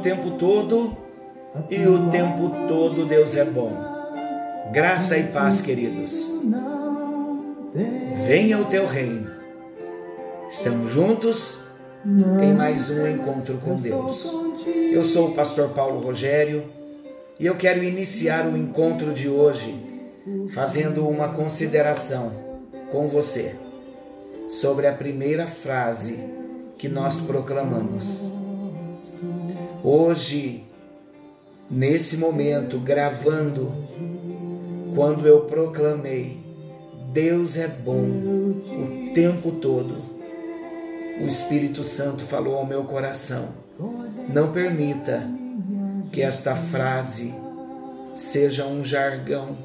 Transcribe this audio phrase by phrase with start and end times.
[0.00, 0.96] tempo todo
[1.68, 3.72] e o tempo todo Deus é bom.
[4.72, 6.40] Graça e paz, queridos.
[8.26, 9.30] Venha o teu reino.
[10.50, 11.64] Estamos juntos
[12.42, 14.36] em mais um encontro com Deus.
[14.92, 16.64] Eu sou o pastor Paulo Rogério
[17.38, 19.78] e eu quero iniciar o encontro de hoje
[20.50, 22.32] fazendo uma consideração
[22.90, 23.54] com você
[24.48, 26.18] sobre a primeira frase
[26.76, 28.39] que nós proclamamos.
[29.82, 30.64] Hoje,
[31.70, 33.72] nesse momento, gravando,
[34.94, 36.38] quando eu proclamei,
[37.12, 39.96] Deus é bom o tempo todo.
[41.20, 43.48] O Espírito Santo falou ao meu coração:
[44.32, 45.26] não permita
[46.12, 47.34] que esta frase
[48.14, 49.56] seja um jargão,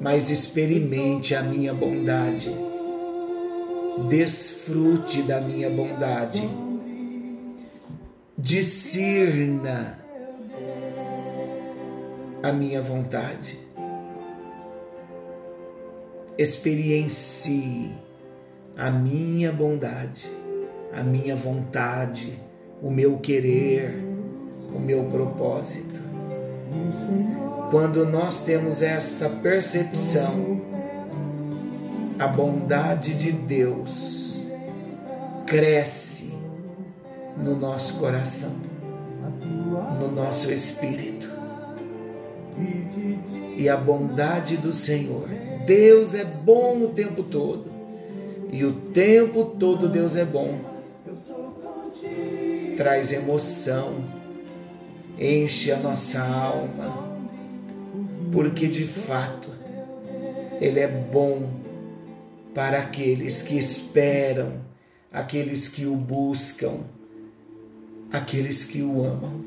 [0.00, 2.50] mas experimente a minha bondade.
[4.08, 6.65] Desfrute da minha bondade.
[8.38, 9.98] Discirna
[12.42, 13.58] a minha vontade.
[16.36, 17.92] Experiencie
[18.76, 20.30] a minha bondade,
[20.92, 22.38] a minha vontade,
[22.82, 24.04] o meu querer,
[24.70, 26.02] o meu propósito.
[27.70, 30.60] Quando nós temos esta percepção,
[32.18, 34.46] a bondade de Deus
[35.46, 36.25] cresce
[37.36, 38.56] no nosso coração,
[40.00, 41.28] no nosso espírito.
[43.56, 45.28] E a bondade do Senhor,
[45.66, 47.66] Deus é bom o tempo todo,
[48.50, 50.58] e o tempo todo Deus é bom.
[52.76, 54.04] Traz emoção,
[55.18, 57.18] enche a nossa alma,
[58.32, 59.50] porque de fato
[60.60, 61.48] Ele é bom
[62.54, 64.52] para aqueles que esperam,
[65.12, 66.80] aqueles que o buscam,
[68.16, 69.44] aqueles que o amam.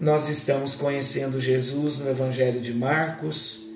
[0.00, 3.66] Nós estamos conhecendo Jesus no Evangelho de Marcos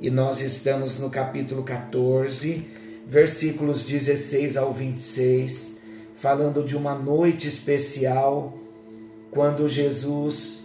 [0.00, 2.64] e nós estamos no capítulo 14,
[3.06, 5.80] versículos 16 ao 26,
[6.14, 8.56] falando de uma noite especial
[9.30, 10.60] quando Jesus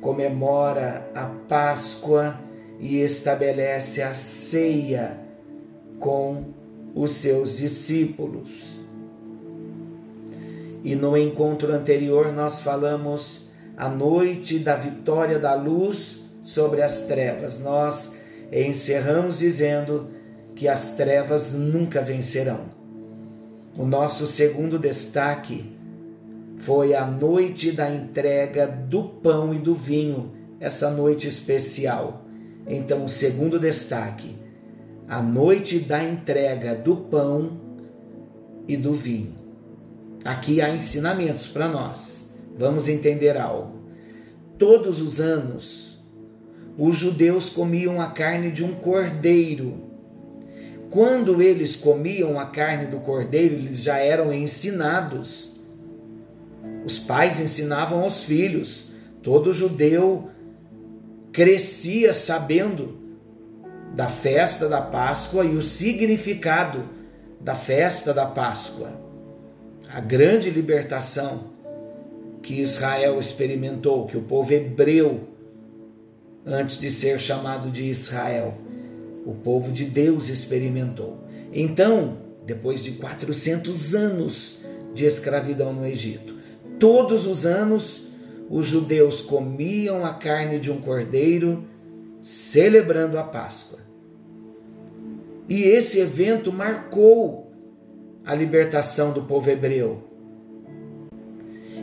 [0.00, 2.38] comemora a Páscoa
[2.78, 5.18] e estabelece a ceia
[5.98, 6.44] com
[6.94, 8.78] os seus discípulos.
[10.82, 17.60] E no encontro anterior nós falamos a noite da vitória da luz sobre as trevas.
[17.62, 18.20] Nós
[18.52, 20.08] encerramos dizendo
[20.54, 22.60] que as trevas nunca vencerão.
[23.76, 25.72] O nosso segundo destaque
[26.58, 32.24] foi a noite da entrega do pão e do vinho, essa noite especial.
[32.66, 34.36] Então, o segundo destaque,
[35.08, 37.60] a noite da entrega do pão
[38.66, 39.47] e do vinho.
[40.28, 42.34] Aqui há ensinamentos para nós.
[42.58, 43.78] Vamos entender algo.
[44.58, 46.04] Todos os anos,
[46.76, 49.88] os judeus comiam a carne de um cordeiro.
[50.90, 55.58] Quando eles comiam a carne do cordeiro, eles já eram ensinados.
[56.84, 58.92] Os pais ensinavam aos filhos.
[59.22, 60.28] Todo judeu
[61.32, 62.98] crescia sabendo
[63.94, 66.84] da festa da Páscoa e o significado
[67.40, 69.07] da festa da Páscoa.
[69.90, 71.44] A grande libertação
[72.42, 75.28] que Israel experimentou, que o povo hebreu,
[76.44, 78.58] antes de ser chamado de Israel,
[79.24, 81.18] o povo de Deus experimentou.
[81.52, 84.60] Então, depois de 400 anos
[84.94, 86.34] de escravidão no Egito,
[86.78, 88.08] todos os anos
[88.50, 91.64] os judeus comiam a carne de um cordeiro,
[92.22, 93.80] celebrando a Páscoa.
[95.48, 97.47] E esse evento marcou
[98.28, 100.04] a libertação do povo hebreu.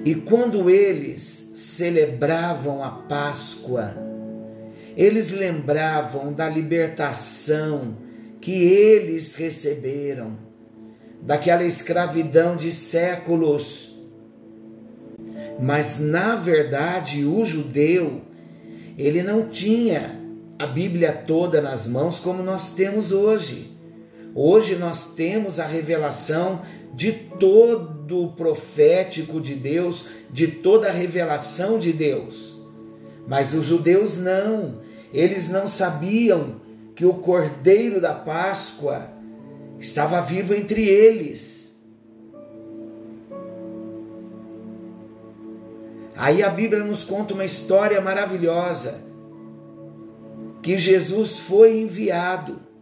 [0.06, 3.95] E quando eles celebravam a Páscoa,
[4.95, 7.97] eles lembravam da libertação
[8.39, 10.38] que eles receberam,
[11.19, 14.00] daquela escravidão de séculos.
[15.59, 18.21] Mas na verdade, o judeu,
[18.95, 20.21] ele não tinha
[20.59, 23.75] a Bíblia toda nas mãos como nós temos hoje.
[24.37, 26.61] Hoje nós temos a revelação
[26.93, 32.59] de todo o profético de Deus, de toda a revelação de Deus.
[33.25, 34.81] Mas os judeus não,
[35.13, 36.55] eles não sabiam
[36.93, 39.09] que o cordeiro da Páscoa
[39.79, 41.81] estava vivo entre eles.
[46.13, 49.01] Aí a Bíblia nos conta uma história maravilhosa
[50.61, 52.75] que Jesus foi enviado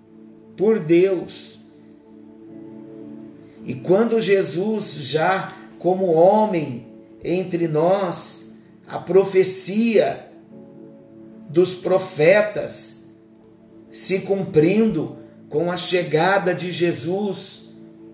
[0.56, 1.60] por Deus.
[3.66, 6.88] E quando Jesus, já como homem
[7.24, 8.56] entre nós,
[8.88, 10.28] a profecia
[11.50, 13.12] dos profetas
[13.90, 15.18] se cumprindo
[15.50, 17.74] com a chegada de Jesus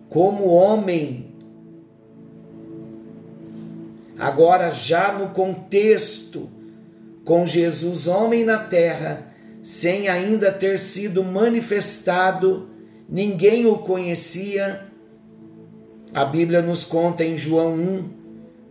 [0.10, 1.28] como homem.
[4.18, 6.50] Agora, já no contexto,
[7.24, 9.29] com Jesus, homem na terra,
[9.70, 12.70] sem ainda ter sido manifestado,
[13.08, 14.84] ninguém o conhecia.
[16.12, 18.10] A Bíblia nos conta em João 1,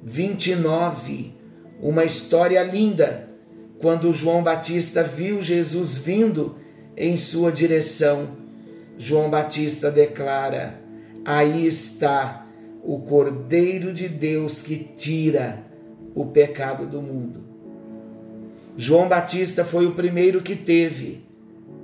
[0.02, 1.34] 29,
[1.80, 3.30] uma história linda,
[3.78, 6.56] quando João Batista viu Jesus vindo
[6.96, 8.30] em sua direção.
[8.98, 10.80] João Batista declara:
[11.24, 12.44] Aí está
[12.82, 15.64] o Cordeiro de Deus que tira
[16.12, 17.47] o pecado do mundo.
[18.80, 21.24] João Batista foi o primeiro que teve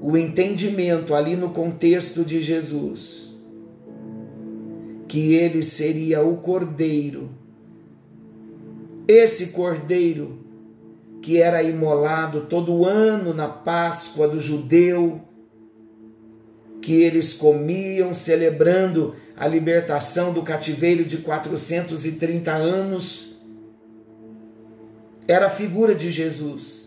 [0.01, 3.37] o entendimento ali no contexto de Jesus,
[5.09, 7.31] que ele seria o Cordeiro,
[9.09, 10.39] esse Cordeiro
[11.21, 15.21] que era imolado todo ano na Páscoa do judeu,
[16.81, 23.41] que eles comiam celebrando a libertação do cativeiro de 430 anos,
[25.27, 26.84] era a figura de Jesus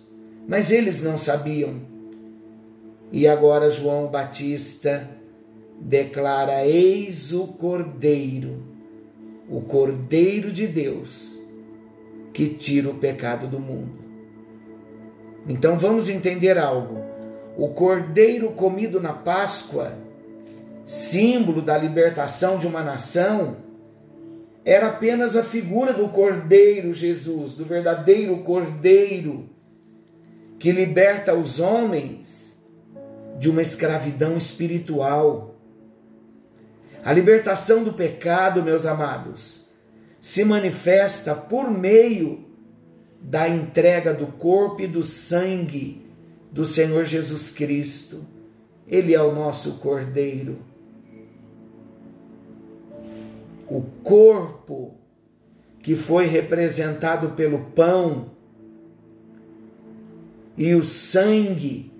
[0.47, 1.81] mas eles não sabiam.
[3.11, 5.09] E agora João Batista
[5.79, 8.63] declara: Eis o Cordeiro,
[9.49, 11.43] o Cordeiro de Deus,
[12.33, 14.07] que tira o pecado do mundo.
[15.47, 17.05] Então vamos entender algo.
[17.57, 19.97] O cordeiro comido na Páscoa,
[20.85, 23.57] símbolo da libertação de uma nação,
[24.63, 29.49] era apenas a figura do Cordeiro Jesus, do verdadeiro Cordeiro
[30.59, 32.63] que liberta os homens
[33.37, 35.55] de uma escravidão espiritual.
[37.03, 39.67] A libertação do pecado, meus amados,
[40.19, 42.45] se manifesta por meio
[43.21, 46.05] da entrega do corpo e do sangue
[46.51, 48.25] do Senhor Jesus Cristo.
[48.87, 50.59] Ele é o nosso Cordeiro.
[53.69, 54.95] O corpo
[55.81, 58.36] que foi representado pelo pão
[60.57, 61.91] e o sangue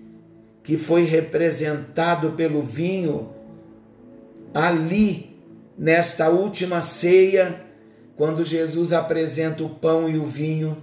[0.64, 3.30] que foi representado pelo vinho
[4.54, 5.38] ali
[5.78, 7.62] nesta última ceia,
[8.16, 10.82] quando Jesus apresenta o pão e o vinho,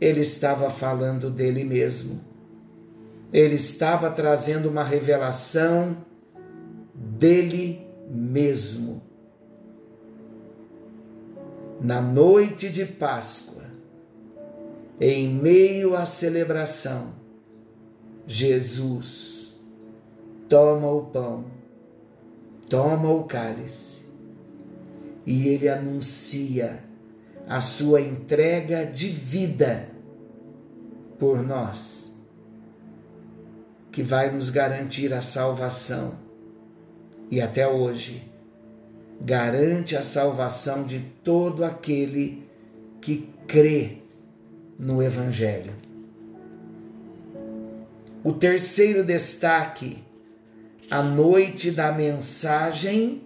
[0.00, 2.20] ele estava falando dele mesmo.
[3.32, 5.96] Ele estava trazendo uma revelação
[6.94, 9.02] dele mesmo.
[11.80, 13.57] Na noite de Páscoa,
[15.00, 17.14] em meio à celebração,
[18.26, 19.58] Jesus
[20.48, 21.44] toma o pão,
[22.68, 24.02] toma o cálice
[25.24, 26.82] e ele anuncia
[27.46, 29.88] a sua entrega de vida
[31.18, 32.16] por nós,
[33.92, 36.18] que vai nos garantir a salvação.
[37.30, 38.28] E até hoje
[39.20, 42.48] garante a salvação de todo aquele
[43.00, 44.07] que crê
[44.78, 45.72] no Evangelho.
[48.22, 50.04] O terceiro destaque,
[50.90, 53.22] a noite da mensagem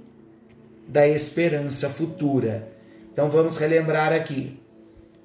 [0.89, 2.69] da esperança futura.
[3.13, 4.61] Então vamos relembrar aqui.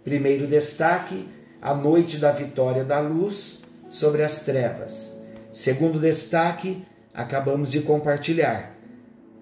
[0.03, 1.27] Primeiro destaque,
[1.61, 5.23] a noite da vitória da luz sobre as trevas.
[5.51, 8.75] Segundo destaque, acabamos de compartilhar,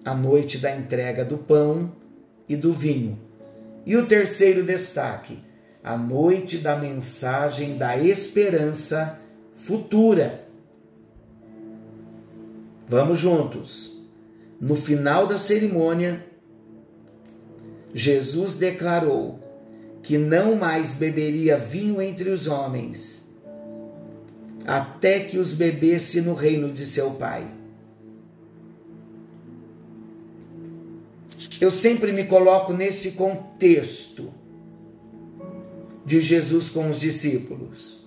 [0.04, 1.92] a noite da entrega do pão
[2.48, 3.18] e do vinho.
[3.84, 5.38] E o terceiro destaque,
[5.86, 9.20] a noite da mensagem da esperança
[9.54, 10.44] futura.
[12.88, 13.96] Vamos juntos.
[14.60, 16.26] No final da cerimônia,
[17.94, 19.38] Jesus declarou
[20.02, 23.32] que não mais beberia vinho entre os homens,
[24.66, 27.48] até que os bebesse no reino de seu Pai.
[31.60, 34.34] Eu sempre me coloco nesse contexto
[36.06, 38.06] de Jesus com os discípulos.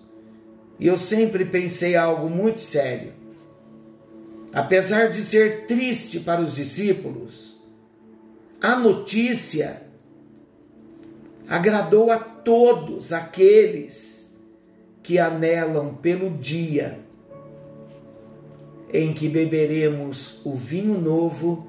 [0.79, 3.11] E eu sempre pensei algo muito sério.
[4.53, 7.59] Apesar de ser triste para os discípulos,
[8.61, 9.81] a notícia
[11.47, 14.37] agradou a todos aqueles
[15.03, 16.99] que anelam pelo dia
[18.91, 21.67] em que beberemos o vinho novo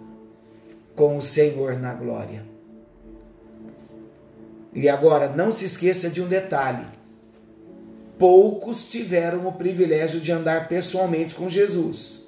[0.95, 2.45] com o Senhor na glória.
[4.73, 6.87] E agora, não se esqueça de um detalhe.
[8.21, 12.23] poucos tiveram o privilégio de andar pessoalmente com Jesus,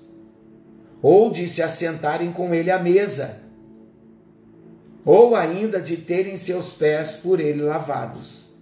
[1.03, 3.43] ou de se assentarem com ele à mesa,
[5.05, 8.53] ou ainda de terem seus pés por ele lavados.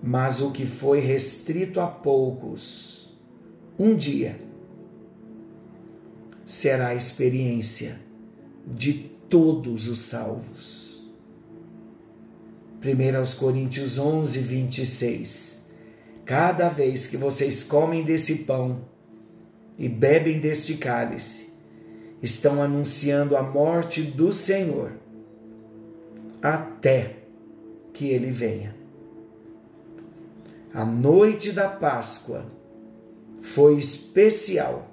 [0.00, 3.12] Mas o que foi restrito a poucos,
[3.76, 4.38] um dia
[6.46, 7.98] será a experiência
[8.64, 8.92] de
[9.28, 10.93] todos os salvos.
[12.84, 15.70] 1 Coríntios 11, 26.
[16.26, 18.82] Cada vez que vocês comem desse pão
[19.78, 21.54] e bebem deste cálice,
[22.22, 24.92] estão anunciando a morte do Senhor
[26.42, 27.16] até
[27.94, 28.76] que ele venha.
[30.74, 32.44] A noite da Páscoa
[33.40, 34.90] foi especial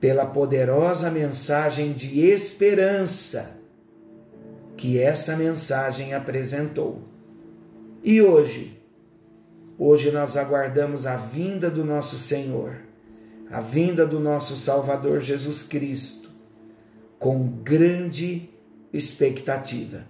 [0.00, 3.61] pela poderosa mensagem de esperança
[4.82, 7.02] que essa mensagem apresentou.
[8.02, 8.82] E hoje,
[9.78, 12.78] hoje nós aguardamos a vinda do nosso Senhor,
[13.48, 16.28] a vinda do nosso Salvador Jesus Cristo,
[17.16, 18.50] com grande
[18.92, 20.04] expectativa.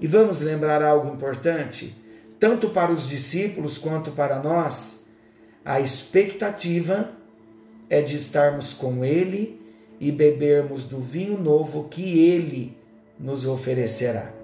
[0.00, 2.00] E vamos lembrar algo importante,
[2.38, 5.08] tanto para os discípulos quanto para nós,
[5.64, 7.10] a expectativa
[7.90, 9.60] é de estarmos com Ele
[10.02, 12.76] e bebermos do vinho novo que Ele
[13.16, 14.34] nos oferecerá.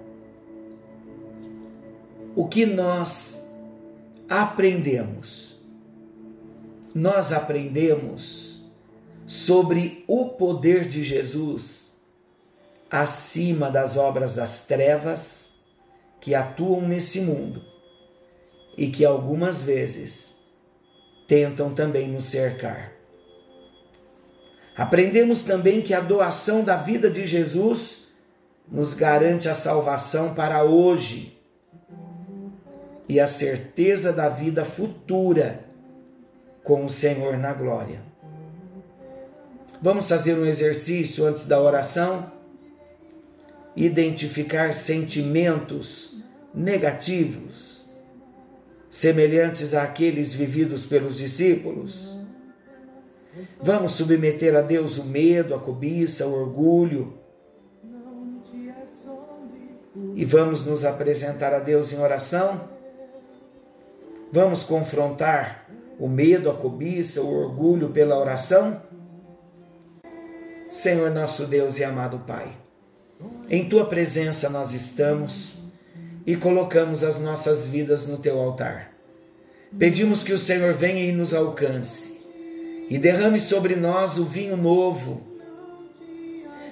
[2.33, 3.51] O que nós
[4.29, 5.59] aprendemos?
[6.95, 8.63] Nós aprendemos
[9.27, 11.97] sobre o poder de Jesus
[12.89, 15.55] acima das obras das trevas
[16.21, 17.61] que atuam nesse mundo
[18.77, 20.39] e que algumas vezes
[21.27, 22.98] tentam também nos cercar.
[24.79, 28.13] Aprendemos também que a doação da vida de Jesus
[28.71, 31.37] nos garante a salvação para hoje
[33.05, 35.65] e a certeza da vida futura
[36.63, 38.01] com o Senhor na glória.
[39.81, 42.31] Vamos fazer um exercício antes da oração?
[43.75, 46.23] Identificar sentimentos
[46.55, 47.85] negativos,
[48.89, 52.17] semelhantes àqueles vividos pelos discípulos
[53.61, 57.13] Vamos submeter a Deus o medo, a cobiça, o orgulho.
[60.15, 62.69] E vamos nos apresentar a Deus em oração.
[64.31, 65.67] Vamos confrontar
[65.99, 68.81] o medo, a cobiça, o orgulho pela oração.
[70.69, 72.55] Senhor nosso Deus e amado Pai,
[73.49, 75.57] em tua presença nós estamos
[76.27, 78.91] e colocamos as nossas vidas no teu altar.
[79.77, 82.18] Pedimos que o Senhor venha e nos alcance
[82.89, 85.21] e derrame sobre nós o vinho novo.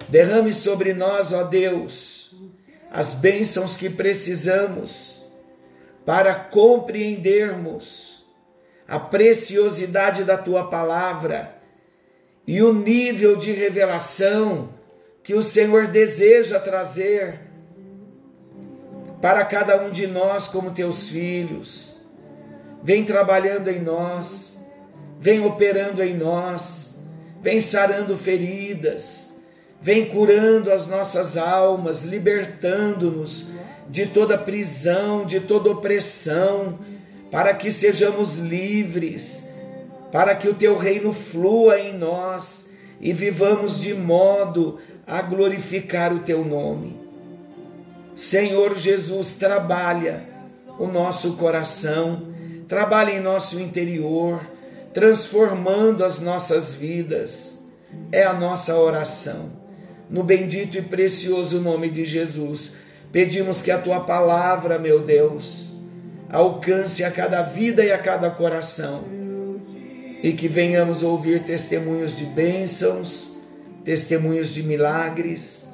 [0.09, 2.35] Derrame sobre nós, ó Deus,
[2.91, 5.21] as bênçãos que precisamos
[6.05, 8.25] para compreendermos
[8.87, 11.55] a preciosidade da tua palavra
[12.47, 14.69] e o nível de revelação
[15.21, 17.41] que o Senhor deseja trazer
[19.21, 21.97] para cada um de nós como teus filhos.
[22.81, 24.56] Vem trabalhando em nós
[25.19, 27.03] vem operando em nós,
[27.41, 29.41] vem sarando feridas,
[29.81, 33.47] vem curando as nossas almas, libertando-nos
[33.89, 36.79] de toda prisão, de toda opressão,
[37.31, 39.49] para que sejamos livres,
[40.11, 42.69] para que o teu reino flua em nós
[42.99, 46.97] e vivamos de modo a glorificar o teu nome.
[48.15, 50.23] Senhor Jesus, trabalha
[50.79, 52.33] o nosso coração,
[52.67, 54.41] trabalha em nosso interior
[54.97, 57.63] transformando as nossas vidas.
[58.11, 59.51] É a nossa oração.
[60.09, 62.73] No bendito e precioso nome de Jesus,
[63.11, 65.67] pedimos que a tua palavra, meu Deus,
[66.31, 69.03] alcance a cada vida e a cada coração
[70.23, 73.33] e que venhamos ouvir testemunhos de bênçãos,
[73.85, 75.69] testemunhos de milagres,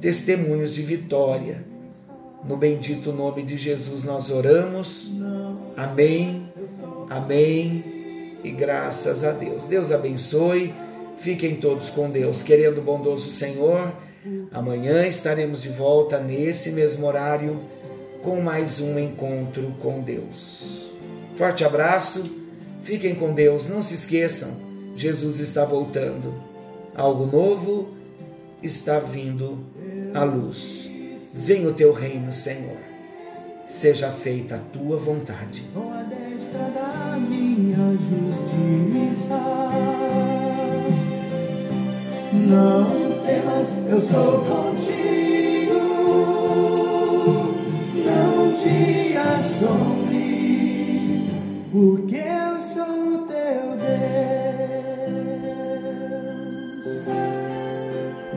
[0.00, 1.62] testemunhos de vitória.
[2.42, 5.12] No bendito nome de Jesus nós oramos.
[5.76, 6.48] Amém.
[7.10, 7.93] Amém
[8.44, 9.66] e graças a Deus.
[9.66, 10.74] Deus abençoe.
[11.18, 12.42] Fiquem todos com Deus.
[12.42, 13.92] Querendo o bondoso Senhor,
[14.52, 17.58] amanhã estaremos de volta nesse mesmo horário
[18.22, 20.92] com mais um encontro com Deus.
[21.36, 22.30] Forte abraço.
[22.82, 23.68] Fiquem com Deus.
[23.68, 24.60] Não se esqueçam,
[24.94, 26.34] Jesus está voltando.
[26.94, 27.88] Algo novo
[28.62, 29.58] está vindo
[30.12, 30.90] à luz.
[31.32, 32.93] Venha o teu reino, Senhor
[33.66, 35.62] seja feita a tua vontade.
[35.72, 39.38] Com a destra da minha justiça,
[42.32, 45.80] não temas, eu sou contigo,
[48.04, 51.30] não te assombres,
[51.72, 52.43] porque